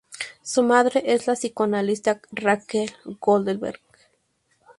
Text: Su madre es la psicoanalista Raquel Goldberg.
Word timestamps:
Su 0.41 0.63
madre 0.63 1.03
es 1.13 1.27
la 1.27 1.33
psicoanalista 1.35 2.21
Raquel 2.31 2.89
Goldberg. 3.19 3.79